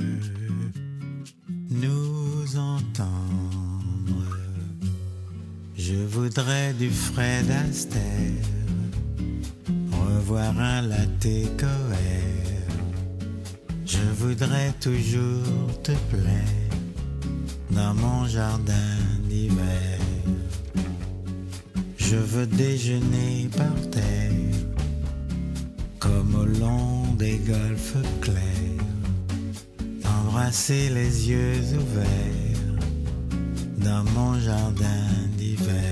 du 6.82 6.90
Fred 6.90 7.48
Astaire, 7.48 8.48
revoir 9.92 10.58
un 10.58 10.82
latte 10.82 11.56
coère. 11.56 12.72
Je 13.86 14.04
voudrais 14.18 14.72
toujours 14.80 15.80
te 15.84 15.92
plaire 16.10 16.74
dans 17.70 17.94
mon 17.94 18.26
jardin 18.26 18.96
d'hiver. 19.28 20.00
Je 21.98 22.16
veux 22.16 22.48
déjeuner 22.48 23.48
par 23.56 23.78
terre, 23.92 24.58
comme 26.00 26.34
au 26.34 26.46
long 26.46 27.14
des 27.16 27.38
golfes 27.46 28.02
clairs, 28.20 28.88
embrasser 30.18 30.88
les 30.88 31.30
yeux 31.30 31.62
ouverts 31.78 32.74
dans 33.78 34.02
mon 34.16 34.40
jardin 34.40 35.12
ta 35.72 35.91